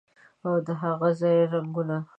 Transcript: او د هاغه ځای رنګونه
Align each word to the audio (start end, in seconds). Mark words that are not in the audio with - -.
او 0.45 0.53
د 0.65 0.67
هاغه 0.81 1.09
ځای 1.19 1.39
رنګونه 1.51 1.97